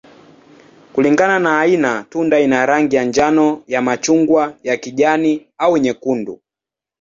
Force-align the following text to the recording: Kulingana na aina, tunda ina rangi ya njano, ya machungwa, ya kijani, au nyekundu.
Kulingana 0.93 1.39
na 1.39 1.59
aina, 1.59 2.05
tunda 2.09 2.39
ina 2.39 2.65
rangi 2.65 2.95
ya 2.95 3.03
njano, 3.03 3.63
ya 3.67 3.81
machungwa, 3.81 4.57
ya 4.63 4.77
kijani, 4.77 5.47
au 5.57 5.77
nyekundu. 5.77 6.41